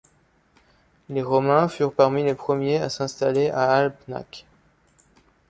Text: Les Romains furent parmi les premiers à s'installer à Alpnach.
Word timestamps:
Les 1.09 1.21
Romains 1.21 1.67
furent 1.67 1.93
parmi 1.93 2.23
les 2.23 2.33
premiers 2.33 2.79
à 2.81 2.89
s'installer 2.89 3.51
à 3.51 3.69
Alpnach. 3.69 4.45